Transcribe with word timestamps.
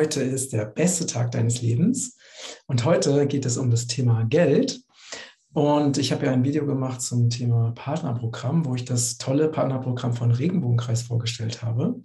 Heute 0.00 0.22
ist 0.22 0.54
der 0.54 0.64
beste 0.64 1.04
Tag 1.04 1.30
deines 1.32 1.60
Lebens 1.60 2.16
und 2.66 2.86
heute 2.86 3.26
geht 3.26 3.44
es 3.44 3.58
um 3.58 3.70
das 3.70 3.86
Thema 3.86 4.24
Geld. 4.24 4.80
Und 5.52 5.98
ich 5.98 6.10
habe 6.10 6.24
ja 6.24 6.32
ein 6.32 6.42
Video 6.42 6.64
gemacht 6.64 7.02
zum 7.02 7.28
Thema 7.28 7.72
Partnerprogramm, 7.72 8.64
wo 8.64 8.74
ich 8.74 8.86
das 8.86 9.18
tolle 9.18 9.50
Partnerprogramm 9.50 10.14
von 10.14 10.30
Regenbogenkreis 10.30 11.02
vorgestellt 11.02 11.62
habe. 11.62 12.00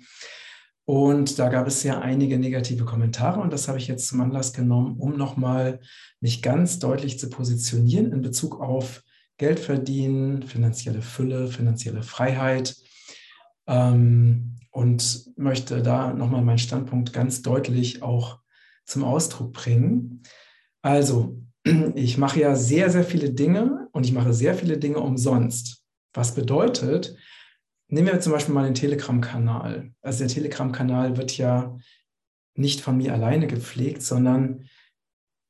Und 0.83 1.39
da 1.39 1.47
gab 1.47 1.67
es 1.67 1.83
ja 1.83 2.01
einige 2.01 2.37
negative 2.37 2.83
Kommentare 2.83 3.39
und 3.39 3.53
das 3.53 3.69
habe 3.69 3.77
ich 3.77 3.87
jetzt 3.87 4.09
zum 4.09 4.19
Anlass 4.19 4.51
genommen, 4.51 4.97
um 4.97 5.15
nochmal 5.15 5.79
mich 6.19 6.41
ganz 6.41 6.79
deutlich 6.79 7.17
zu 7.17 7.29
positionieren 7.29 8.11
in 8.11 8.21
Bezug 8.21 8.59
auf 8.59 9.03
Geld 9.37 9.61
verdienen, 9.61 10.43
finanzielle 10.43 11.01
Fülle, 11.01 11.47
finanzielle 11.47 12.03
Freiheit. 12.03 12.75
Ähm, 13.67 14.54
und 14.75 15.31
möchte 15.37 15.81
da 15.81 16.13
nochmal 16.13 16.41
meinen 16.41 16.57
Standpunkt 16.57 17.13
ganz 17.13 17.41
deutlich 17.41 18.03
auch 18.03 18.41
zum 18.85 19.05
Ausdruck 19.05 19.53
bringen. 19.53 20.21
Also, 20.81 21.41
ich 21.95 22.17
mache 22.17 22.41
ja 22.41 22.57
sehr, 22.57 22.89
sehr 22.89 23.05
viele 23.05 23.31
Dinge 23.31 23.87
und 23.93 24.05
ich 24.05 24.11
mache 24.11 24.33
sehr 24.33 24.53
viele 24.53 24.77
Dinge 24.77 24.99
umsonst. 24.99 25.81
Was 26.13 26.35
bedeutet, 26.35 27.15
nehmen 27.87 28.07
wir 28.07 28.19
zum 28.19 28.33
Beispiel 28.33 28.53
mal 28.53 28.65
den 28.65 28.73
Telegram-Kanal. 28.73 29.93
Also 30.01 30.19
der 30.19 30.27
Telegram-Kanal 30.27 31.15
wird 31.15 31.37
ja 31.37 31.77
nicht 32.55 32.81
von 32.81 32.97
mir 32.97 33.13
alleine 33.13 33.47
gepflegt, 33.47 34.01
sondern 34.01 34.67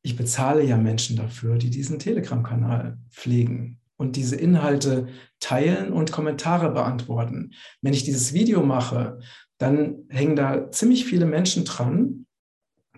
ich 0.04 0.16
bezahle 0.16 0.64
ja 0.64 0.78
Menschen 0.78 1.16
dafür, 1.16 1.58
die 1.58 1.72
diesen 1.72 1.98
Telegram-Kanal 1.98 3.00
pflegen 3.10 3.82
und 3.98 4.16
diese 4.16 4.36
Inhalte 4.36 5.08
teilen 5.40 5.94
und 5.94 6.12
Kommentare 6.12 6.72
beantworten. 6.72 7.52
Wenn 7.82 7.94
ich 7.94 8.04
dieses 8.04 8.34
Video 8.34 8.64
mache, 8.64 9.20
dann 9.58 10.06
hängen 10.10 10.36
da 10.36 10.72
ziemlich 10.72 11.06
viele 11.06 11.26
Menschen 11.26 11.66
dran, 11.66 12.26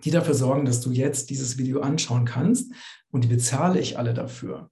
die 0.03 0.11
dafür 0.11 0.33
sorgen, 0.33 0.65
dass 0.65 0.81
du 0.81 0.91
jetzt 0.91 1.29
dieses 1.29 1.57
Video 1.57 1.81
anschauen 1.81 2.25
kannst 2.25 2.71
und 3.11 3.23
die 3.23 3.27
bezahle 3.27 3.79
ich 3.79 3.97
alle 3.97 4.13
dafür. 4.13 4.69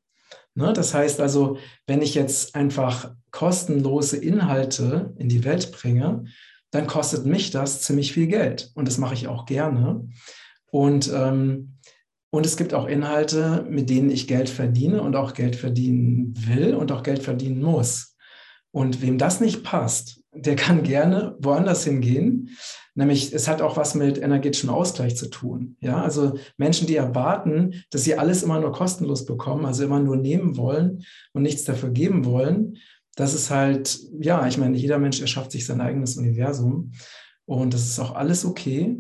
Ne? 0.55 0.73
Das 0.73 0.93
heißt 0.93 1.19
also, 1.19 1.57
wenn 1.87 2.01
ich 2.01 2.15
jetzt 2.15 2.55
einfach 2.55 3.13
kostenlose 3.31 4.17
Inhalte 4.17 5.13
in 5.17 5.29
die 5.29 5.43
Welt 5.43 5.71
bringe, 5.71 6.25
dann 6.71 6.87
kostet 6.87 7.25
mich 7.25 7.51
das 7.51 7.81
ziemlich 7.81 8.13
viel 8.13 8.27
Geld 8.27 8.71
und 8.75 8.87
das 8.87 8.97
mache 8.97 9.13
ich 9.13 9.27
auch 9.27 9.45
gerne. 9.45 10.07
Und 10.71 11.11
ähm, 11.13 11.74
und 12.31 12.45
es 12.45 12.57
gibt 12.57 12.73
auch 12.73 12.87
Inhalte, 12.87 13.65
mit 13.69 13.89
denen 13.89 14.09
ich 14.09 14.27
Geld 14.27 14.49
verdiene 14.49 15.01
und 15.01 15.15
auch 15.15 15.33
Geld 15.33 15.55
verdienen 15.55 16.33
will 16.35 16.75
und 16.75 16.91
auch 16.91 17.03
Geld 17.03 17.23
verdienen 17.23 17.61
muss. 17.61 18.15
Und 18.71 19.01
wem 19.01 19.17
das 19.17 19.39
nicht 19.39 19.63
passt, 19.63 20.21
der 20.33 20.57
kann 20.57 20.83
gerne 20.83 21.37
woanders 21.39 21.85
hingehen. 21.85 22.49
Nämlich, 22.93 23.33
es 23.33 23.47
hat 23.47 23.61
auch 23.61 23.77
was 23.77 23.95
mit 23.95 24.17
energetischem 24.17 24.69
Ausgleich 24.69 25.15
zu 25.15 25.29
tun. 25.29 25.77
Ja, 25.79 26.01
also 26.01 26.37
Menschen, 26.57 26.87
die 26.87 26.95
erwarten, 26.95 27.83
dass 27.89 28.03
sie 28.03 28.17
alles 28.17 28.43
immer 28.43 28.59
nur 28.59 28.73
kostenlos 28.73 29.25
bekommen, 29.25 29.65
also 29.65 29.83
immer 29.85 29.99
nur 29.99 30.17
nehmen 30.17 30.57
wollen 30.57 31.05
und 31.33 31.43
nichts 31.43 31.63
dafür 31.63 31.89
geben 31.89 32.25
wollen. 32.25 32.77
Das 33.15 33.33
ist 33.33 33.49
halt, 33.49 33.97
ja, 34.19 34.45
ich 34.45 34.57
meine, 34.57 34.77
jeder 34.77 34.97
Mensch 34.97 35.21
erschafft 35.21 35.51
sich 35.51 35.65
sein 35.65 35.79
eigenes 35.79 36.17
Universum 36.17 36.91
und 37.45 37.73
das 37.73 37.85
ist 37.85 37.99
auch 37.99 38.15
alles 38.15 38.43
okay. 38.43 38.97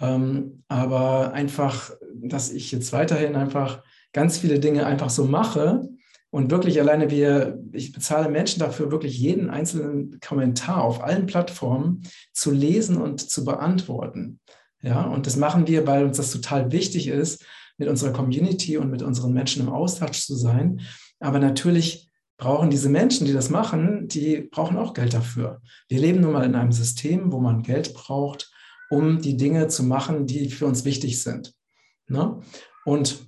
Ähm, 0.00 0.64
aber 0.68 1.32
einfach, 1.32 1.90
dass 2.14 2.50
ich 2.52 2.72
jetzt 2.72 2.92
weiterhin 2.92 3.36
einfach 3.36 3.82
ganz 4.12 4.38
viele 4.38 4.60
Dinge 4.60 4.86
einfach 4.86 5.10
so 5.10 5.24
mache 5.24 5.88
und 6.30 6.50
wirklich 6.50 6.80
alleine 6.80 7.10
wir, 7.10 7.62
ich 7.72 7.92
bezahle 7.92 8.28
Menschen 8.28 8.58
dafür, 8.58 8.90
wirklich 8.90 9.18
jeden 9.18 9.50
einzelnen 9.50 10.18
Kommentar 10.20 10.82
auf 10.82 11.02
allen 11.02 11.26
Plattformen 11.26 12.02
zu 12.32 12.50
lesen 12.50 12.96
und 12.96 13.20
zu 13.20 13.44
beantworten. 13.44 14.40
Ja, 14.82 15.02
und 15.02 15.26
das 15.26 15.36
machen 15.36 15.68
wir, 15.68 15.86
weil 15.86 16.04
uns 16.04 16.16
das 16.16 16.32
total 16.32 16.72
wichtig 16.72 17.06
ist, 17.08 17.44
mit 17.78 17.88
unserer 17.88 18.12
Community 18.12 18.76
und 18.76 18.90
mit 18.90 19.02
unseren 19.02 19.32
Menschen 19.32 19.62
im 19.62 19.72
Austausch 19.72 20.26
zu 20.26 20.34
sein. 20.34 20.80
Aber 21.20 21.38
natürlich 21.38 22.10
brauchen 22.36 22.70
diese 22.70 22.88
Menschen, 22.88 23.26
die 23.26 23.32
das 23.32 23.50
machen, 23.50 24.08
die 24.08 24.48
brauchen 24.50 24.76
auch 24.76 24.92
Geld 24.92 25.14
dafür. 25.14 25.60
Wir 25.88 26.00
leben 26.00 26.20
nun 26.20 26.32
mal 26.32 26.44
in 26.44 26.54
einem 26.54 26.72
System, 26.72 27.32
wo 27.32 27.40
man 27.40 27.62
Geld 27.62 27.94
braucht, 27.94 28.50
um 28.90 29.20
die 29.20 29.36
Dinge 29.36 29.68
zu 29.68 29.82
machen, 29.82 30.26
die 30.26 30.50
für 30.50 30.66
uns 30.66 30.84
wichtig 30.84 31.22
sind. 31.22 31.54
Ne? 32.08 32.40
Und 32.84 33.26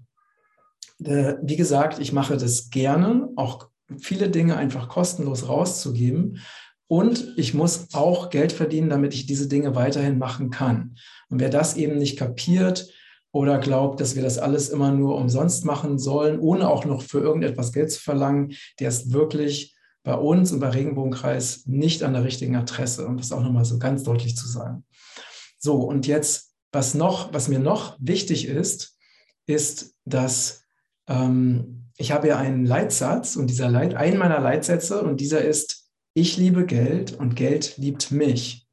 äh, 1.05 1.35
wie 1.43 1.57
gesagt, 1.57 1.99
ich 1.99 2.13
mache 2.13 2.37
das 2.37 2.71
gerne, 2.71 3.29
auch 3.37 3.69
viele 3.99 4.31
Dinge 4.31 4.57
einfach 4.57 4.89
kostenlos 4.89 5.49
rauszugeben. 5.49 6.41
Und 6.89 7.35
ich 7.37 7.53
muss 7.53 7.89
auch 7.95 8.31
Geld 8.31 8.53
verdienen, 8.53 8.91
damit 8.91 9.13
ich 9.15 9.27
diese 9.27 9.49
Dinge 9.49 9.75
weiterhin 9.75 10.19
machen 10.19 10.51
kann. 10.51 10.97
Und 11.29 11.41
wer 11.41 11.51
das 11.51 11.77
eben 11.77 11.99
nicht 11.99 12.17
kapiert 12.17 12.89
oder 13.33 13.59
glaubt, 13.59 14.01
dass 14.01 14.15
wir 14.15 14.23
das 14.23 14.39
alles 14.39 14.69
immer 14.69 14.93
nur 14.93 15.17
umsonst 15.17 15.65
machen 15.65 15.99
sollen, 15.99 16.39
ohne 16.39 16.69
auch 16.69 16.85
noch 16.85 17.03
für 17.03 17.19
irgendetwas 17.19 17.73
Geld 17.73 17.91
zu 17.91 18.01
verlangen, 18.01 18.53
der 18.79 18.89
ist 18.89 19.13
wirklich 19.13 19.75
bei 20.05 20.15
uns 20.15 20.53
und 20.53 20.61
bei 20.61 20.69
Regenbogenkreis 20.69 21.67
nicht 21.67 22.05
an 22.05 22.13
der 22.13 22.23
richtigen 22.23 22.55
Adresse. 22.55 23.07
Und 23.07 23.19
das 23.19 23.33
auch 23.33 23.43
nochmal 23.43 23.65
so 23.65 23.79
ganz 23.81 24.05
deutlich 24.05 24.37
zu 24.37 24.47
sagen. 24.47 24.85
So, 25.67 25.79
und 25.79 26.07
jetzt, 26.07 26.55
was 26.71 26.95
noch, 26.95 27.33
was 27.33 27.49
mir 27.49 27.59
noch 27.59 27.97
wichtig 27.99 28.47
ist, 28.47 28.97
ist, 29.47 29.97
dass 30.05 30.63
ähm, 31.09 31.89
ich 31.97 32.13
habe 32.13 32.29
ja 32.29 32.39
einen 32.39 32.65
Leitsatz 32.65 33.35
und 33.35 33.49
dieser 33.49 33.69
Leit, 33.69 33.97
einen 33.97 34.17
meiner 34.17 34.39
Leitsätze 34.39 35.03
und 35.03 35.21
dieser 35.21 35.41
ist, 35.45 35.91
ich 36.15 36.37
liebe 36.37 36.67
Geld 36.67 37.19
und 37.19 37.35
Geld 37.35 37.79
liebt 37.79 38.13
mich. 38.13 38.69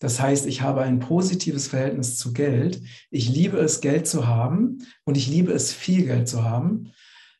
Das 0.00 0.20
heißt, 0.20 0.44
ich 0.44 0.60
habe 0.60 0.82
ein 0.82 0.98
positives 0.98 1.68
Verhältnis 1.68 2.18
zu 2.18 2.34
Geld. 2.34 2.82
Ich 3.10 3.30
liebe 3.30 3.56
es, 3.56 3.80
Geld 3.80 4.06
zu 4.06 4.26
haben 4.26 4.86
und 5.04 5.16
ich 5.16 5.28
liebe 5.28 5.50
es, 5.50 5.72
viel 5.72 6.04
Geld 6.04 6.28
zu 6.28 6.44
haben. 6.44 6.92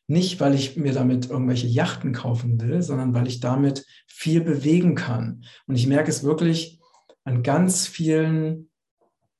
Nicht, 0.07 0.39
weil 0.39 0.55
ich 0.55 0.77
mir 0.77 0.93
damit 0.93 1.29
irgendwelche 1.29 1.67
Yachten 1.67 2.11
kaufen 2.11 2.59
will, 2.59 2.81
sondern 2.81 3.13
weil 3.13 3.27
ich 3.27 3.39
damit 3.39 3.85
viel 4.07 4.41
bewegen 4.41 4.95
kann. 4.95 5.45
Und 5.67 5.75
ich 5.75 5.85
merke 5.85 6.09
es 6.09 6.23
wirklich 6.23 6.79
an 7.23 7.43
ganz 7.43 7.85
vielen 7.85 8.71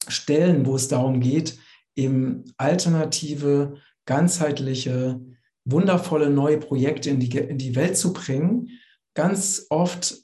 Stellen, 0.09 0.65
wo 0.65 0.75
es 0.75 0.87
darum 0.87 1.19
geht, 1.19 1.57
eben 1.95 2.43
alternative, 2.57 3.77
ganzheitliche, 4.05 5.19
wundervolle 5.65 6.29
neue 6.29 6.59
Projekte 6.59 7.09
in 7.09 7.19
die, 7.19 7.37
in 7.37 7.57
die 7.57 7.75
Welt 7.75 7.97
zu 7.97 8.13
bringen. 8.13 8.69
Ganz 9.13 9.65
oft 9.69 10.15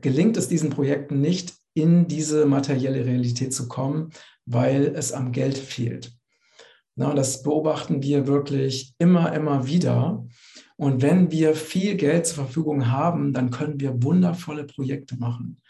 gelingt 0.00 0.36
es 0.36 0.48
diesen 0.48 0.70
Projekten 0.70 1.20
nicht, 1.20 1.54
in 1.74 2.08
diese 2.08 2.46
materielle 2.46 3.06
Realität 3.06 3.54
zu 3.54 3.68
kommen, 3.68 4.10
weil 4.44 4.92
es 4.96 5.12
am 5.12 5.32
Geld 5.32 5.56
fehlt. 5.56 6.12
Na, 6.96 7.14
das 7.14 7.42
beobachten 7.42 8.02
wir 8.02 8.26
wirklich 8.26 8.94
immer, 8.98 9.32
immer 9.32 9.66
wieder. 9.66 10.26
Und 10.76 11.02
wenn 11.02 11.30
wir 11.30 11.54
viel 11.54 11.94
Geld 11.96 12.26
zur 12.26 12.44
Verfügung 12.44 12.90
haben, 12.90 13.32
dann 13.32 13.50
können 13.50 13.80
wir 13.80 14.02
wundervolle 14.02 14.64
Projekte 14.64 15.16
machen. 15.16 15.60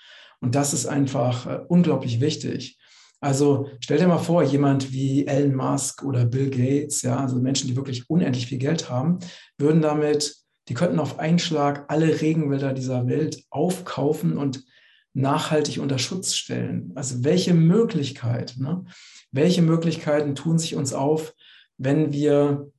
Und 0.40 0.54
das 0.54 0.72
ist 0.72 0.86
einfach 0.86 1.46
äh, 1.46 1.60
unglaublich 1.68 2.20
wichtig. 2.20 2.78
Also 3.20 3.68
stell 3.80 3.98
dir 3.98 4.08
mal 4.08 4.18
vor, 4.18 4.42
jemand 4.42 4.92
wie 4.92 5.26
Elon 5.26 5.54
Musk 5.54 6.02
oder 6.02 6.24
Bill 6.24 6.48
Gates, 6.48 7.02
ja, 7.02 7.18
also 7.18 7.36
Menschen, 7.36 7.68
die 7.68 7.76
wirklich 7.76 8.08
unendlich 8.08 8.46
viel 8.46 8.58
Geld 8.58 8.88
haben, 8.88 9.18
würden 9.58 9.82
damit, 9.82 10.36
die 10.68 10.74
könnten 10.74 10.98
auf 10.98 11.18
einen 11.18 11.38
Schlag 11.38 11.84
alle 11.88 12.20
Regenwälder 12.20 12.72
dieser 12.72 13.06
Welt 13.06 13.44
aufkaufen 13.50 14.38
und 14.38 14.64
nachhaltig 15.12 15.80
unter 15.80 15.98
Schutz 15.98 16.34
stellen. 16.34 16.92
Also 16.94 17.22
welche 17.24 17.52
Möglichkeit, 17.52 18.54
ne? 18.58 18.84
welche 19.32 19.60
Möglichkeiten 19.60 20.34
tun 20.34 20.58
sich 20.58 20.76
uns 20.76 20.94
auf, 20.94 21.34
wenn 21.76 22.12
wir 22.12 22.70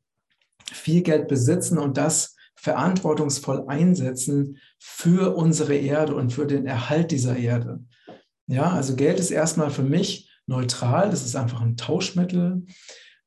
viel 0.72 1.02
Geld 1.02 1.28
besitzen 1.28 1.78
und 1.78 1.98
das 1.98 2.36
verantwortungsvoll 2.56 3.66
einsetzen 3.68 4.58
für 4.80 5.36
unsere 5.36 5.76
Erde 5.76 6.16
und 6.16 6.32
für 6.32 6.48
den 6.48 6.66
Erhalt 6.66 7.12
dieser 7.12 7.36
Erde. 7.36 7.84
Ja, 8.48 8.72
also 8.72 8.96
Geld 8.96 9.20
ist 9.20 9.32
erstmal 9.32 9.72
für 9.72 9.84
mich 9.84 10.31
neutral, 10.52 11.10
das 11.10 11.26
ist 11.26 11.36
einfach 11.36 11.62
ein 11.62 11.78
Tauschmittel. 11.78 12.66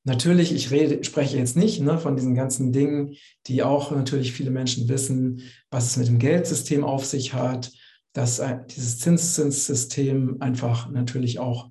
Natürlich, 0.05 0.53
ich 0.53 0.71
rede, 0.71 1.03
spreche 1.03 1.39
jetzt 1.39 1.57
nicht 1.57 1.81
ne, 1.81 1.99
von 1.99 2.15
diesen 2.15 2.35
ganzen 2.35 2.73
Dingen, 2.73 3.15
die 3.47 3.63
auch 3.63 3.91
natürlich 3.91 4.33
viele 4.33 4.51
Menschen 4.51 4.89
wissen, 4.89 5.41
was 5.71 5.87
es 5.87 5.97
mit 5.97 6.09
dem 6.09 6.19
Geldsystem 6.19 6.85
auf 6.85 7.05
sich 7.05 7.33
hat, 7.33 7.73
dass 8.13 8.41
dieses 8.77 8.99
Zinszinssystem 9.01 10.37
einfach 10.41 10.91
natürlich 10.91 11.41
auch 11.41 11.71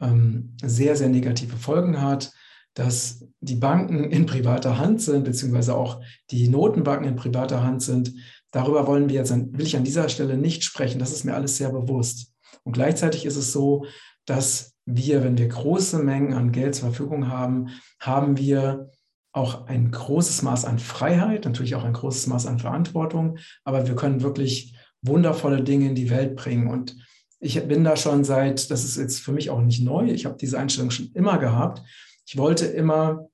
ähm, 0.00 0.56
sehr, 0.62 0.94
sehr 0.96 1.08
negative 1.08 1.56
Folgen 1.56 2.00
hat, 2.00 2.32
dass 2.74 3.24
die 3.40 3.56
Banken 3.56 4.04
in 4.10 4.26
privater 4.26 4.78
Hand 4.78 5.02
sind, 5.02 5.24
beziehungsweise 5.24 5.74
auch 5.74 6.00
die 6.30 6.48
Notenbanken 6.48 7.08
in 7.08 7.16
privater 7.16 7.62
Hand 7.62 7.82
sind. 7.82 8.12
Darüber 8.52 8.86
wollen 8.86 9.08
wir 9.08 9.16
jetzt, 9.16 9.32
will 9.32 9.66
ich 9.66 9.76
an 9.76 9.84
dieser 9.84 10.08
Stelle 10.08 10.36
nicht 10.36 10.64
sprechen. 10.64 10.98
Das 10.98 11.12
ist 11.12 11.24
mir 11.24 11.34
alles 11.34 11.56
sehr 11.56 11.70
bewusst. 11.70 12.32
Und 12.62 12.72
gleichzeitig 12.72 13.24
ist 13.24 13.36
es 13.36 13.52
so, 13.52 13.86
dass 14.26 14.74
wir, 14.86 15.22
wenn 15.22 15.38
wir 15.38 15.48
große 15.48 15.98
Mengen 15.98 16.34
an 16.34 16.52
Geld 16.52 16.74
zur 16.74 16.88
Verfügung 16.88 17.28
haben, 17.28 17.68
haben 18.00 18.36
wir 18.36 18.90
auch 19.32 19.66
ein 19.66 19.90
großes 19.90 20.42
Maß 20.42 20.64
an 20.64 20.78
Freiheit, 20.78 21.44
natürlich 21.44 21.74
auch 21.74 21.84
ein 21.84 21.92
großes 21.92 22.26
Maß 22.26 22.46
an 22.46 22.58
Verantwortung, 22.58 23.38
aber 23.64 23.86
wir 23.86 23.94
können 23.94 24.22
wirklich 24.22 24.76
wundervolle 25.02 25.62
Dinge 25.62 25.88
in 25.88 25.94
die 25.94 26.10
Welt 26.10 26.36
bringen. 26.36 26.68
Und 26.68 26.96
ich 27.38 27.62
bin 27.68 27.84
da 27.84 27.96
schon 27.96 28.24
seit, 28.24 28.70
das 28.70 28.84
ist 28.84 28.96
jetzt 28.96 29.20
für 29.20 29.32
mich 29.32 29.50
auch 29.50 29.60
nicht 29.60 29.82
neu, 29.82 30.10
ich 30.10 30.26
habe 30.26 30.36
diese 30.36 30.58
Einstellung 30.58 30.90
schon 30.90 31.10
immer 31.14 31.38
gehabt. 31.38 31.82
Ich 32.26 32.36
wollte 32.36 32.66
immer 32.66 33.28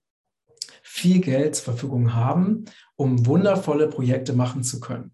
viel 0.82 1.20
Geld 1.20 1.56
zur 1.56 1.64
Verfügung 1.64 2.14
haben, 2.14 2.66
um 2.96 3.26
wundervolle 3.26 3.88
Projekte 3.88 4.32
machen 4.32 4.62
zu 4.62 4.80
können. 4.80 5.12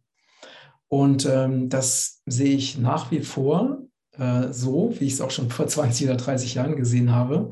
Und 0.89 1.27
ähm, 1.27 1.69
das 1.69 2.23
sehe 2.27 2.55
ich 2.55 2.77
nach 2.77 3.11
wie 3.11 3.21
vor 3.21 3.79
äh, 4.19 4.53
so, 4.53 4.95
wie 4.99 5.07
ich 5.07 5.15
es 5.15 5.21
auch 5.21 5.31
schon 5.31 5.51
vor 5.51 5.67
20 5.67 6.07
oder 6.07 6.17
30 6.17 6.55
Jahren 6.55 6.77
gesehen 6.77 7.13
habe. 7.13 7.51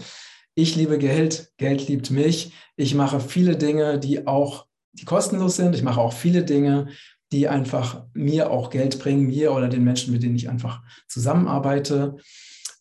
Ich 0.54 0.76
liebe 0.76 0.98
Geld, 0.98 1.52
Geld 1.56 1.88
liebt 1.88 2.10
mich. 2.10 2.52
Ich 2.76 2.94
mache 2.94 3.20
viele 3.20 3.56
Dinge, 3.56 3.98
die 3.98 4.26
auch, 4.26 4.66
die 4.92 5.04
kostenlos 5.04 5.56
sind. 5.56 5.74
Ich 5.74 5.82
mache 5.82 6.00
auch 6.00 6.12
viele 6.12 6.44
Dinge, 6.44 6.88
die 7.32 7.48
einfach 7.48 8.04
mir 8.12 8.50
auch 8.50 8.70
Geld 8.70 8.98
bringen, 8.98 9.26
mir 9.26 9.52
oder 9.52 9.68
den 9.68 9.84
Menschen, 9.84 10.12
mit 10.12 10.22
denen 10.22 10.34
ich 10.34 10.48
einfach 10.48 10.82
zusammenarbeite. 11.08 12.16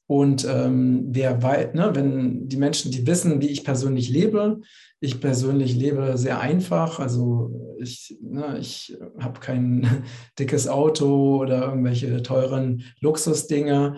Und 0.09 0.43
ähm, 0.49 1.05
wer 1.11 1.43
weiß, 1.43 1.75
ne, 1.75 1.91
wenn 1.93 2.49
die 2.49 2.57
Menschen, 2.57 2.91
die 2.91 3.05
wissen, 3.05 3.41
wie 3.41 3.49
ich 3.49 3.63
persönlich 3.63 4.09
lebe, 4.09 4.59
ich 4.99 5.21
persönlich 5.21 5.75
lebe 5.75 6.17
sehr 6.17 6.39
einfach. 6.39 6.99
Also 6.99 7.75
ich, 7.77 8.17
ne, 8.19 8.57
ich 8.59 8.97
habe 9.19 9.39
kein 9.39 10.03
dickes 10.39 10.67
Auto 10.67 11.37
oder 11.37 11.67
irgendwelche 11.67 12.23
teuren 12.23 12.85
Luxusdinge. 13.01 13.97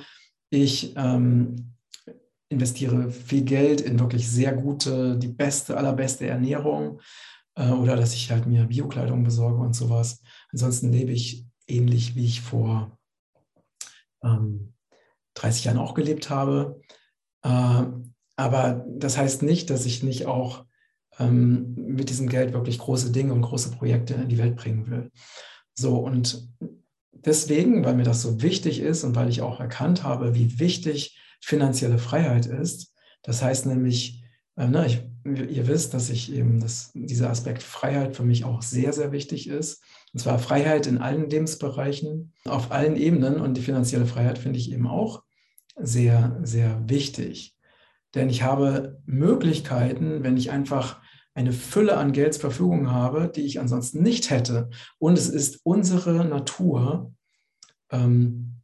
Ich 0.49 0.93
ähm, 0.97 1.75
investiere 2.49 3.09
viel 3.09 3.43
Geld 3.43 3.79
in 3.79 3.97
wirklich 3.97 4.29
sehr 4.29 4.51
gute, 4.51 5.17
die 5.17 5.29
beste, 5.29 5.77
allerbeste 5.77 6.27
Ernährung 6.27 6.99
äh, 7.55 7.69
oder 7.69 7.95
dass 7.95 8.13
ich 8.13 8.29
halt 8.31 8.47
mir 8.47 8.65
Biokleidung 8.65 9.23
besorge 9.23 9.61
und 9.61 9.77
sowas. 9.77 10.21
Ansonsten 10.51 10.91
lebe 10.91 11.13
ich 11.13 11.45
ähnlich, 11.67 12.17
wie 12.17 12.25
ich 12.25 12.41
vor 12.41 12.99
ähm, 14.25 14.70
30 15.35 15.65
Jahren 15.65 15.77
auch 15.77 15.93
gelebt 15.93 16.29
habe. 16.29 16.81
Äh, 17.43 17.83
aber 18.35 18.85
das 18.87 19.17
heißt 19.17 19.43
nicht, 19.43 19.69
dass 19.69 19.85
ich 19.85 20.03
nicht 20.03 20.25
auch 20.25 20.65
ähm, 21.19 21.73
mit 21.75 22.09
diesem 22.09 22.27
Geld 22.27 22.53
wirklich 22.53 22.79
große 22.79 23.11
Dinge 23.11 23.33
und 23.33 23.41
große 23.41 23.71
Projekte 23.71 24.15
in 24.15 24.29
die 24.29 24.37
Welt 24.37 24.55
bringen 24.55 24.89
will. 24.89 25.11
So, 25.73 25.97
und 25.97 26.49
deswegen, 27.11 27.85
weil 27.85 27.95
mir 27.95 28.03
das 28.03 28.21
so 28.21 28.41
wichtig 28.41 28.79
ist 28.79 29.03
und 29.03 29.15
weil 29.15 29.29
ich 29.29 29.41
auch 29.41 29.59
erkannt 29.59 30.03
habe, 30.03 30.35
wie 30.35 30.59
wichtig 30.59 31.19
finanzielle 31.41 31.97
Freiheit 31.97 32.45
ist, 32.45 32.93
das 33.23 33.41
heißt 33.41 33.65
nämlich, 33.65 34.23
äh, 34.55 34.67
ne, 34.67 34.85
ich, 34.85 35.03
ihr 35.25 35.67
wisst, 35.67 35.93
dass 35.93 36.09
ich 36.09 36.33
eben 36.33 36.59
das, 36.59 36.91
dieser 36.93 37.29
Aspekt 37.29 37.63
Freiheit 37.63 38.15
für 38.15 38.23
mich 38.23 38.45
auch 38.45 38.61
sehr, 38.61 38.93
sehr 38.93 39.11
wichtig 39.11 39.47
ist. 39.47 39.83
Und 40.13 40.19
zwar 40.19 40.39
Freiheit 40.39 40.87
in 40.87 40.97
allen 40.97 41.29
Lebensbereichen, 41.29 42.33
auf 42.45 42.71
allen 42.71 42.95
Ebenen. 42.95 43.39
Und 43.39 43.55
die 43.55 43.61
finanzielle 43.61 44.05
Freiheit 44.05 44.37
finde 44.37 44.59
ich 44.59 44.71
eben 44.71 44.87
auch 44.87 45.23
sehr, 45.75 46.39
sehr 46.43 46.81
wichtig. 46.87 47.55
Denn 48.13 48.29
ich 48.29 48.43
habe 48.43 49.01
Möglichkeiten, 49.05 50.23
wenn 50.23 50.37
ich 50.37 50.51
einfach 50.51 51.01
eine 51.33 51.53
Fülle 51.53 51.97
an 51.97 52.11
Geld 52.11 52.33
zur 52.33 52.41
Verfügung 52.41 52.91
habe, 52.91 53.31
die 53.33 53.41
ich 53.41 53.59
ansonsten 53.59 54.01
nicht 54.03 54.29
hätte. 54.29 54.69
Und 54.99 55.17
es 55.17 55.29
ist 55.29 55.61
unsere 55.63 56.25
Natur, 56.25 57.13
ähm, 57.89 58.61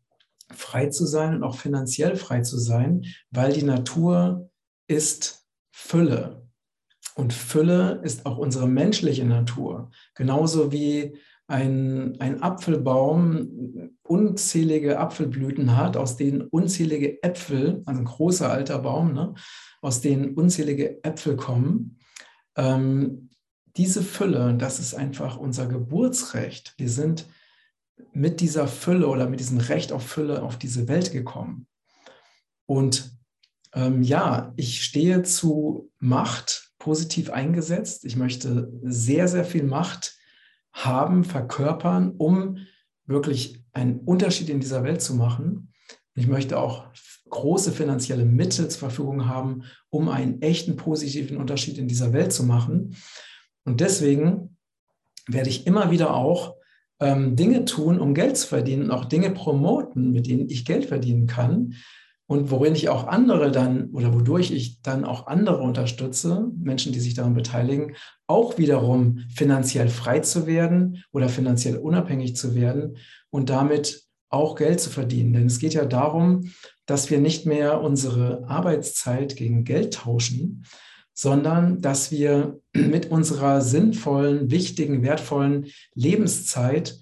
frei 0.54 0.88
zu 0.88 1.06
sein 1.06 1.36
und 1.36 1.44
auch 1.44 1.56
finanziell 1.56 2.16
frei 2.16 2.42
zu 2.42 2.58
sein, 2.58 3.06
weil 3.32 3.54
die 3.54 3.64
Natur 3.64 4.50
ist 4.88 5.46
Fülle. 5.72 6.47
Und 7.18 7.34
Fülle 7.34 8.00
ist 8.04 8.28
auch 8.28 8.38
unsere 8.38 8.68
menschliche 8.68 9.26
Natur. 9.26 9.90
Genauso 10.14 10.72
wie 10.72 11.18
ein, 11.48 12.16
ein 12.20 12.44
Apfelbaum 12.44 13.90
unzählige 14.04 15.00
Apfelblüten 15.00 15.76
hat, 15.76 15.98
aus 15.98 16.16
denen 16.16 16.42
unzählige 16.42 17.24
Äpfel, 17.24 17.82
also 17.88 18.02
ein 18.02 18.06
großer 18.06 18.52
alter 18.52 18.78
Baum, 18.78 19.14
ne, 19.14 19.34
aus 19.82 20.02
denen 20.02 20.36
unzählige 20.36 21.04
Äpfel 21.04 21.38
kommen. 21.38 21.98
Ähm, 22.56 23.32
diese 23.78 24.04
Fülle, 24.04 24.56
das 24.56 24.78
ist 24.80 24.94
einfach 24.94 25.38
unser 25.38 25.66
Geburtsrecht. 25.66 26.76
Wir 26.78 26.90
sind 26.90 27.26
mit 28.14 28.42
dieser 28.42 28.68
Fülle 28.68 29.08
oder 29.08 29.28
mit 29.28 29.40
diesem 29.40 29.58
Recht 29.58 29.92
auf 29.92 30.06
Fülle 30.06 30.44
auf 30.44 30.60
diese 30.60 30.88
Welt 30.88 31.12
gekommen. 31.12 31.66
Und 32.68 33.10
ähm, 33.74 34.04
ja, 34.04 34.54
ich 34.56 34.84
stehe 34.84 35.24
zu 35.24 35.90
Macht 35.98 36.67
positiv 36.88 37.32
eingesetzt. 37.32 38.06
Ich 38.06 38.16
möchte 38.16 38.72
sehr, 38.82 39.28
sehr 39.28 39.44
viel 39.44 39.64
Macht 39.64 40.16
haben, 40.72 41.26
verkörpern, 41.26 42.14
um 42.18 42.60
wirklich 43.06 43.62
einen 43.74 44.00
Unterschied 44.00 44.48
in 44.48 44.62
dieser 44.62 44.84
Welt 44.84 45.02
zu 45.02 45.14
machen. 45.14 45.74
Ich 46.16 46.28
möchte 46.28 46.58
auch 46.58 46.86
große 47.30 47.74
finanzielle 47.74 48.24
Mittel 48.24 48.70
zur 48.70 48.80
Verfügung 48.80 49.28
haben, 49.28 49.64
um 49.90 50.08
einen 50.08 50.42
echten 50.42 50.78
positiven 50.78 51.36
Unterschied 51.36 51.78
in 51.78 51.90
dieser 51.90 52.14
Welt 52.14 52.32
zu 52.32 52.46
machen. 52.46 52.96
Und 53.66 53.82
deswegen 53.82 54.56
werde 55.28 55.50
ich 55.50 55.68
immer 55.68 55.92
wieder 55.92 56.14
auch 56.14 56.56
ähm, 57.02 57.36
Dinge 57.36 57.66
tun, 57.66 58.00
um 58.00 58.14
Geld 58.14 58.38
zu 58.38 58.48
verdienen 58.48 58.84
und 58.84 58.92
auch 58.92 59.04
Dinge 59.04 59.32
promoten, 59.32 60.12
mit 60.12 60.28
denen 60.28 60.48
ich 60.48 60.64
Geld 60.64 60.86
verdienen 60.86 61.28
kann, 61.28 61.74
und 62.28 62.52
worin 62.52 62.76
ich 62.76 62.90
auch 62.90 63.08
andere 63.08 63.52
dann 63.52 63.90
oder 63.92 64.14
wodurch 64.14 64.52
ich 64.52 64.82
dann 64.82 65.06
auch 65.06 65.28
andere 65.28 65.60
unterstütze, 65.60 66.52
Menschen, 66.60 66.92
die 66.92 67.00
sich 67.00 67.14
daran 67.14 67.34
beteiligen, 67.34 67.96
auch 68.28 68.58
wiederum 68.58 69.20
finanziell 69.34 69.88
frei 69.88 70.20
zu 70.20 70.46
werden 70.46 71.04
oder 71.12 71.30
finanziell 71.30 71.78
unabhängig 71.78 72.36
zu 72.36 72.54
werden 72.54 72.98
und 73.30 73.50
damit 73.50 74.04
auch 74.30 74.56
Geld 74.56 74.82
zu 74.82 74.90
verdienen. 74.90 75.34
Denn 75.34 75.46
es 75.46 75.60
geht 75.60 75.74
ja 75.74 75.86
darum, 75.86 76.52
dass 76.86 77.10
wir 77.10 77.20
nicht 77.20 77.46
mehr 77.46 77.82
unsere 77.82 78.44
Arbeitszeit 78.48 79.38
gegen 79.38 79.64
Geld 79.64 79.94
tauschen, 79.94 80.66
sondern 81.14 81.82
dass 81.82 82.12
wir 82.12 82.60
mit 82.74 83.10
unserer 83.10 83.62
sinnvollen, 83.62 84.52
wichtigen, 84.52 85.02
wertvollen 85.02 85.68
Lebenszeit 85.96 87.00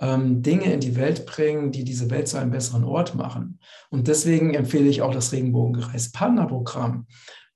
Dinge 0.00 0.72
in 0.72 0.80
die 0.80 0.96
Welt 0.96 1.24
bringen, 1.24 1.70
die 1.70 1.84
diese 1.84 2.10
Welt 2.10 2.26
zu 2.28 2.36
einem 2.36 2.50
besseren 2.50 2.84
Ort 2.84 3.14
machen. 3.14 3.60
Und 3.90 4.08
deswegen 4.08 4.52
empfehle 4.54 4.88
ich 4.88 5.02
auch 5.02 5.14
das 5.14 5.32
Regenbogenkreis 5.32 6.10
Partnerprogramm, 6.10 7.06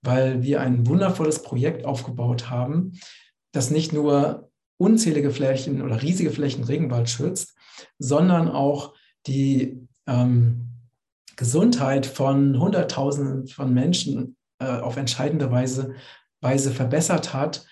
weil 0.02 0.42
wir 0.42 0.60
ein 0.60 0.86
wundervolles 0.86 1.42
Projekt 1.42 1.84
aufgebaut 1.84 2.48
haben, 2.48 2.92
das 3.52 3.70
nicht 3.70 3.92
nur 3.92 4.50
unzählige 4.76 5.30
Flächen 5.30 5.82
oder 5.82 6.00
riesige 6.00 6.30
Flächen 6.30 6.64
Regenwald 6.64 7.10
schützt, 7.10 7.56
sondern 7.98 8.48
auch 8.48 8.94
die 9.26 9.88
ähm, 10.06 10.68
Gesundheit 11.36 12.06
von 12.06 12.58
Hunderttausenden 12.58 13.48
von 13.48 13.74
Menschen 13.74 14.36
äh, 14.60 14.66
auf 14.66 14.96
entscheidende 14.96 15.50
Weise, 15.50 15.94
Weise 16.40 16.70
verbessert 16.70 17.34
hat 17.34 17.66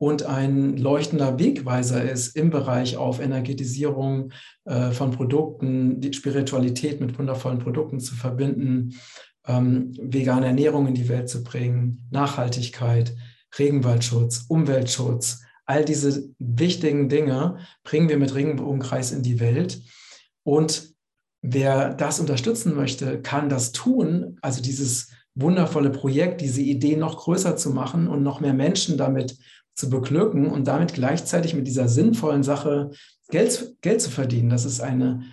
und 0.00 0.22
ein 0.22 0.78
leuchtender 0.78 1.38
Wegweiser 1.38 2.10
ist 2.10 2.34
im 2.34 2.48
Bereich 2.48 2.96
auf 2.96 3.20
Energetisierung 3.20 4.32
äh, 4.64 4.92
von 4.92 5.10
Produkten, 5.10 6.00
die 6.00 6.14
Spiritualität 6.14 7.02
mit 7.02 7.18
wundervollen 7.18 7.58
Produkten 7.58 8.00
zu 8.00 8.14
verbinden, 8.14 8.94
ähm, 9.46 9.92
vegane 10.00 10.46
Ernährung 10.46 10.86
in 10.86 10.94
die 10.94 11.10
Welt 11.10 11.28
zu 11.28 11.44
bringen, 11.44 12.08
Nachhaltigkeit, 12.10 13.14
Regenwaldschutz, 13.58 14.46
Umweltschutz, 14.48 15.42
all 15.66 15.84
diese 15.84 16.30
wichtigen 16.38 17.10
Dinge 17.10 17.58
bringen 17.84 18.08
wir 18.08 18.16
mit 18.16 18.34
Regenbogenkreis 18.34 19.12
in 19.12 19.22
die 19.22 19.38
Welt. 19.38 19.82
Und 20.44 20.94
wer 21.42 21.92
das 21.92 22.20
unterstützen 22.20 22.74
möchte, 22.74 23.20
kann 23.20 23.50
das 23.50 23.72
tun, 23.72 24.38
also 24.40 24.62
dieses 24.62 25.10
wundervolle 25.34 25.90
Projekt, 25.90 26.40
diese 26.40 26.62
Idee 26.62 26.96
noch 26.96 27.18
größer 27.18 27.56
zu 27.58 27.70
machen 27.70 28.08
und 28.08 28.22
noch 28.22 28.40
mehr 28.40 28.54
Menschen 28.54 28.96
damit 28.96 29.36
zu 29.80 29.90
beglücken 29.90 30.46
und 30.46 30.68
damit 30.68 30.94
gleichzeitig 30.94 31.54
mit 31.54 31.66
dieser 31.66 31.88
sinnvollen 31.88 32.42
Sache 32.42 32.90
Geld, 33.30 33.76
Geld 33.80 34.00
zu 34.00 34.10
verdienen. 34.10 34.50
Das 34.50 34.64
ist 34.64 34.80
eine 34.80 35.24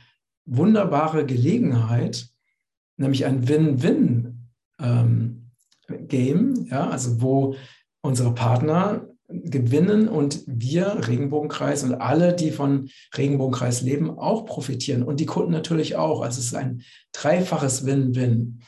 wunderbare 0.45 1.25
Gelegenheit, 1.25 2.29
nämlich 2.95 3.25
ein 3.25 3.47
Win-Win-Game, 3.47 4.33
ähm, 4.79 6.67
ja, 6.69 6.89
also 6.89 7.21
wo 7.21 7.55
unsere 8.01 8.33
Partner 8.33 9.07
gewinnen 9.27 10.07
und 10.07 10.43
wir, 10.47 11.05
Regenbogenkreis 11.07 11.83
und 11.83 11.95
alle, 11.95 12.33
die 12.33 12.51
von 12.51 12.89
Regenbogenkreis 13.17 13.81
leben, 13.81 14.17
auch 14.17 14.45
profitieren 14.45 15.03
und 15.03 15.19
die 15.19 15.25
Kunden 15.25 15.51
natürlich 15.51 15.97
auch. 15.97 16.21
Also 16.21 16.39
es 16.39 16.47
ist 16.47 16.55
ein 16.55 16.83
dreifaches 17.11 17.85
Win-Win. 17.85 18.61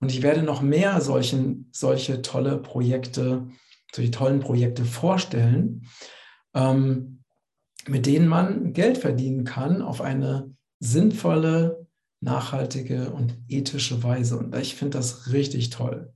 Und 0.00 0.10
ich 0.12 0.20
werde 0.20 0.42
noch 0.42 0.60
mehr 0.60 1.00
solchen, 1.00 1.70
solche 1.72 2.20
tolle 2.20 2.58
Projekte 2.58 3.46
solche 3.94 4.10
tollen 4.10 4.40
Projekte 4.40 4.84
vorstellen, 4.84 5.86
ähm, 6.54 7.22
mit 7.86 8.06
denen 8.06 8.28
man 8.28 8.72
Geld 8.72 8.98
verdienen 8.98 9.44
kann 9.44 9.82
auf 9.82 10.00
eine 10.00 10.54
sinnvolle, 10.78 11.86
nachhaltige 12.20 13.10
und 13.10 13.36
ethische 13.48 14.02
Weise. 14.02 14.38
Und 14.38 14.56
ich 14.56 14.76
finde 14.76 14.98
das 14.98 15.32
richtig 15.32 15.70
toll, 15.70 16.12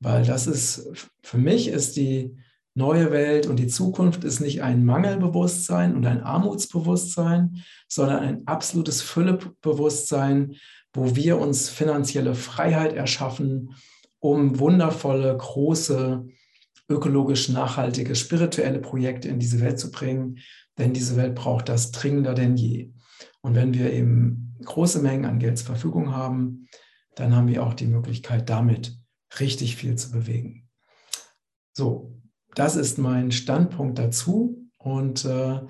weil 0.00 0.24
das 0.24 0.46
ist, 0.46 1.08
für 1.22 1.38
mich 1.38 1.68
ist 1.68 1.96
die 1.96 2.36
neue 2.74 3.10
Welt 3.10 3.46
und 3.46 3.56
die 3.56 3.66
Zukunft 3.66 4.24
ist 4.24 4.40
nicht 4.40 4.62
ein 4.62 4.84
Mangelbewusstsein 4.84 5.96
und 5.96 6.06
ein 6.06 6.22
Armutsbewusstsein, 6.22 7.62
sondern 7.88 8.20
ein 8.20 8.46
absolutes 8.46 9.02
Füllebewusstsein, 9.02 10.54
wo 10.92 11.16
wir 11.16 11.38
uns 11.38 11.68
finanzielle 11.68 12.34
Freiheit 12.34 12.92
erschaffen, 12.92 13.74
um 14.20 14.58
wundervolle, 14.58 15.36
große, 15.36 16.26
ökologisch 16.88 17.48
nachhaltige, 17.48 18.14
spirituelle 18.14 18.78
Projekte 18.78 19.28
in 19.28 19.38
diese 19.38 19.60
Welt 19.60 19.78
zu 19.78 19.90
bringen. 19.90 20.38
Denn 20.78 20.92
diese 20.92 21.16
Welt 21.16 21.34
braucht 21.34 21.68
das 21.68 21.92
dringender 21.92 22.34
denn 22.34 22.56
je. 22.56 22.92
Und 23.40 23.54
wenn 23.54 23.74
wir 23.74 23.92
eben 23.92 24.56
große 24.64 25.00
Mengen 25.00 25.24
an 25.24 25.38
Geld 25.38 25.58
zur 25.58 25.66
Verfügung 25.66 26.14
haben, 26.14 26.68
dann 27.14 27.34
haben 27.34 27.48
wir 27.48 27.64
auch 27.64 27.74
die 27.74 27.86
Möglichkeit, 27.86 28.48
damit 28.48 28.96
richtig 29.40 29.76
viel 29.76 29.96
zu 29.96 30.12
bewegen. 30.12 30.68
So, 31.72 32.18
das 32.54 32.76
ist 32.76 32.98
mein 32.98 33.32
Standpunkt 33.32 33.98
dazu. 33.98 34.70
Und 34.78 35.24
äh, 35.24 35.60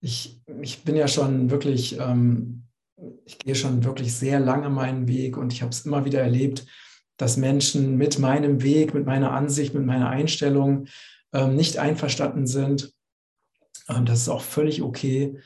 ich, 0.00 0.42
ich 0.60 0.84
bin 0.84 0.96
ja 0.96 1.08
schon 1.08 1.50
wirklich, 1.50 1.98
ähm, 1.98 2.64
ich 3.24 3.38
gehe 3.38 3.54
schon 3.54 3.84
wirklich 3.84 4.14
sehr 4.14 4.40
lange 4.40 4.70
meinen 4.70 5.06
Weg 5.06 5.36
und 5.36 5.52
ich 5.52 5.62
habe 5.62 5.70
es 5.70 5.86
immer 5.86 6.04
wieder 6.04 6.20
erlebt, 6.20 6.66
dass 7.18 7.36
Menschen 7.36 7.96
mit 7.96 8.18
meinem 8.18 8.62
Weg, 8.62 8.94
mit 8.94 9.04
meiner 9.04 9.32
Ansicht, 9.32 9.74
mit 9.74 9.84
meiner 9.84 10.08
Einstellung 10.08 10.86
ähm, 11.34 11.54
nicht 11.56 11.76
einverstanden 11.76 12.46
sind. 12.46 12.94
Ähm, 13.88 14.06
das 14.06 14.22
ist 14.22 14.28
auch 14.28 14.42
völlig 14.42 14.80
okay. 14.80 15.38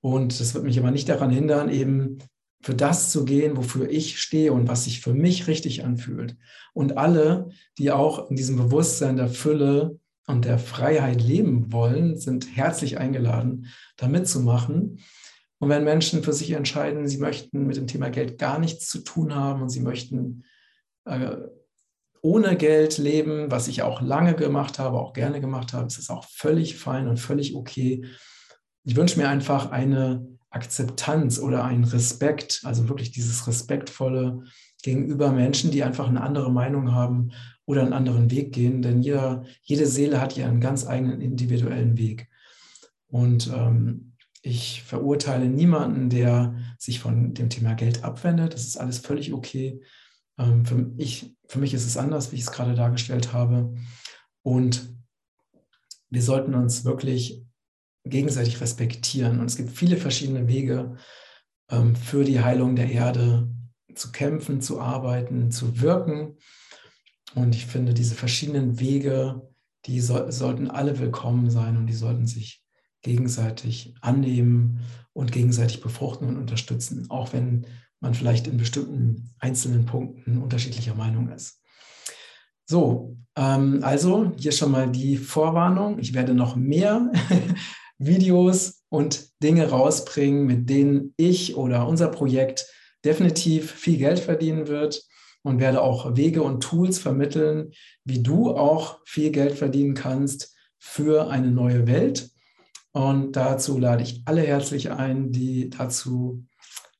Und 0.00 0.40
das 0.40 0.54
wird 0.54 0.64
mich 0.64 0.78
aber 0.78 0.90
nicht 0.90 1.08
daran 1.08 1.30
hindern, 1.30 1.68
eben 1.68 2.18
für 2.62 2.74
das 2.74 3.10
zu 3.10 3.24
gehen, 3.24 3.56
wofür 3.56 3.90
ich 3.90 4.20
stehe 4.20 4.52
und 4.52 4.68
was 4.68 4.84
sich 4.84 5.00
für 5.00 5.12
mich 5.12 5.46
richtig 5.46 5.84
anfühlt. 5.84 6.36
Und 6.72 6.96
alle, 6.96 7.50
die 7.78 7.90
auch 7.90 8.30
in 8.30 8.36
diesem 8.36 8.56
Bewusstsein 8.56 9.16
der 9.16 9.28
Fülle 9.28 9.98
und 10.26 10.44
der 10.44 10.58
Freiheit 10.58 11.22
leben 11.22 11.72
wollen, 11.72 12.16
sind 12.16 12.56
herzlich 12.56 12.98
eingeladen, 12.98 13.66
da 13.96 14.08
mitzumachen. 14.08 15.00
Und 15.58 15.68
wenn 15.68 15.84
Menschen 15.84 16.22
für 16.22 16.32
sich 16.32 16.52
entscheiden, 16.52 17.06
sie 17.06 17.18
möchten 17.18 17.66
mit 17.66 17.76
dem 17.76 17.86
Thema 17.86 18.10
Geld 18.10 18.38
gar 18.38 18.58
nichts 18.58 18.88
zu 18.88 18.98
tun 19.00 19.34
haben 19.34 19.62
und 19.62 19.70
sie 19.70 19.80
möchten 19.80 20.44
äh, 21.06 21.36
ohne 22.22 22.56
Geld 22.56 22.98
leben, 22.98 23.50
was 23.50 23.68
ich 23.68 23.82
auch 23.82 24.00
lange 24.00 24.34
gemacht 24.34 24.78
habe, 24.78 24.98
auch 24.98 25.12
gerne 25.12 25.40
gemacht 25.40 25.72
habe, 25.72 25.86
ist 25.86 25.98
es 25.98 26.10
auch 26.10 26.24
völlig 26.24 26.76
fein 26.76 27.08
und 27.08 27.18
völlig 27.18 27.54
okay. 27.54 28.04
Ich 28.84 28.96
wünsche 28.96 29.18
mir 29.18 29.28
einfach 29.28 29.70
eine 29.70 30.26
Akzeptanz 30.50 31.38
oder 31.38 31.64
einen 31.64 31.84
Respekt, 31.84 32.62
also 32.64 32.88
wirklich 32.88 33.12
dieses 33.12 33.46
respektvolle 33.46 34.42
gegenüber 34.82 35.32
Menschen, 35.32 35.70
die 35.70 35.84
einfach 35.84 36.08
eine 36.08 36.20
andere 36.20 36.50
Meinung 36.50 36.92
haben 36.92 37.32
oder 37.64 37.82
einen 37.82 37.92
anderen 37.92 38.30
Weg 38.30 38.52
gehen, 38.52 38.82
denn 38.82 39.02
jeder, 39.02 39.44
jede 39.62 39.86
Seele 39.86 40.20
hat 40.20 40.36
ja 40.36 40.46
einen 40.46 40.60
ganz 40.60 40.86
eigenen 40.86 41.20
individuellen 41.20 41.98
Weg. 41.98 42.28
Und 43.08 43.52
ähm, 43.54 44.12
ich 44.42 44.82
verurteile 44.84 45.46
niemanden, 45.46 46.08
der 46.08 46.54
sich 46.78 47.00
von 47.00 47.34
dem 47.34 47.50
Thema 47.50 47.74
Geld 47.74 48.04
abwendet. 48.04 48.54
Das 48.54 48.66
ist 48.66 48.76
alles 48.76 48.98
völlig 48.98 49.32
okay. 49.32 49.80
Ähm, 50.38 50.64
für, 50.64 50.92
ich, 50.96 51.36
für 51.48 51.58
mich 51.58 51.74
ist 51.74 51.86
es 51.86 51.96
anders, 51.96 52.32
wie 52.32 52.36
ich 52.36 52.42
es 52.42 52.52
gerade 52.52 52.74
dargestellt 52.74 53.32
habe. 53.32 53.74
Und 54.42 54.88
wir 56.10 56.22
sollten 56.22 56.54
uns 56.54 56.84
wirklich 56.84 57.42
gegenseitig 58.04 58.60
respektieren. 58.60 59.40
Und 59.40 59.46
es 59.46 59.56
gibt 59.56 59.70
viele 59.70 59.96
verschiedene 59.96 60.48
Wege 60.48 60.96
ähm, 61.70 61.96
für 61.96 62.24
die 62.24 62.40
Heilung 62.40 62.76
der 62.76 62.90
Erde 62.90 63.50
zu 63.94 64.12
kämpfen, 64.12 64.60
zu 64.60 64.80
arbeiten, 64.80 65.50
zu 65.50 65.80
wirken. 65.80 66.36
Und 67.34 67.54
ich 67.54 67.66
finde, 67.66 67.94
diese 67.94 68.14
verschiedenen 68.14 68.78
Wege, 68.78 69.42
die 69.86 70.00
so, 70.00 70.30
sollten 70.30 70.70
alle 70.70 70.98
willkommen 70.98 71.50
sein 71.50 71.76
und 71.76 71.86
die 71.86 71.94
sollten 71.94 72.26
sich 72.26 72.62
gegenseitig 73.02 73.94
annehmen 74.00 74.80
und 75.12 75.32
gegenseitig 75.32 75.80
befruchten 75.80 76.28
und 76.28 76.36
unterstützen, 76.36 77.06
auch 77.10 77.32
wenn 77.32 77.66
man 78.00 78.14
vielleicht 78.14 78.46
in 78.46 78.56
bestimmten 78.56 79.34
einzelnen 79.38 79.86
Punkten 79.86 80.38
unterschiedlicher 80.42 80.94
Meinung 80.94 81.30
ist. 81.30 81.60
So, 82.66 83.16
ähm, 83.36 83.80
also 83.82 84.32
hier 84.36 84.52
schon 84.52 84.72
mal 84.72 84.90
die 84.90 85.16
Vorwarnung. 85.16 85.98
Ich 85.98 86.14
werde 86.14 86.34
noch 86.34 86.56
mehr 86.56 87.10
Videos 87.98 88.82
und 88.88 89.28
Dinge 89.42 89.68
rausbringen, 89.68 90.46
mit 90.46 90.68
denen 90.68 91.14
ich 91.16 91.56
oder 91.56 91.86
unser 91.86 92.08
Projekt 92.08 92.66
definitiv 93.04 93.70
viel 93.70 93.98
Geld 93.98 94.18
verdienen 94.18 94.66
wird 94.66 95.02
und 95.42 95.60
werde 95.60 95.80
auch 95.80 96.16
Wege 96.16 96.42
und 96.42 96.60
Tools 96.62 96.98
vermitteln, 96.98 97.70
wie 98.04 98.22
du 98.22 98.50
auch 98.50 98.98
viel 99.04 99.30
Geld 99.30 99.54
verdienen 99.54 99.94
kannst 99.94 100.56
für 100.78 101.30
eine 101.30 101.50
neue 101.52 101.86
Welt. 101.86 102.30
Und 102.92 103.36
dazu 103.36 103.78
lade 103.78 104.02
ich 104.02 104.22
alle 104.24 104.42
herzlich 104.42 104.90
ein, 104.90 105.30
die 105.30 105.70
dazu 105.70 106.44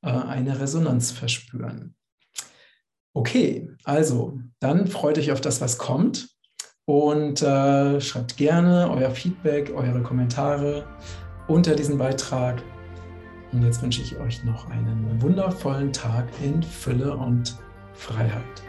äh, 0.06 0.10
eine 0.10 0.60
Resonanz 0.60 1.10
verspüren. 1.10 1.94
Okay, 3.14 3.68
also 3.84 4.38
dann 4.60 4.86
freut 4.86 5.18
euch 5.18 5.32
auf 5.32 5.40
das, 5.40 5.60
was 5.60 5.78
kommt 5.78 6.28
und 6.84 7.42
äh, 7.42 8.00
schreibt 8.00 8.36
gerne 8.36 8.90
euer 8.90 9.10
Feedback, 9.10 9.72
eure 9.74 10.02
Kommentare 10.02 10.86
unter 11.48 11.74
diesem 11.74 11.98
Beitrag. 11.98 12.62
Und 13.52 13.62
jetzt 13.62 13.82
wünsche 13.82 14.02
ich 14.02 14.16
euch 14.18 14.44
noch 14.44 14.70
einen 14.70 15.20
wundervollen 15.20 15.92
Tag 15.92 16.28
in 16.42 16.62
Fülle 16.62 17.16
und 17.16 17.56
Freiheit. 17.94 18.62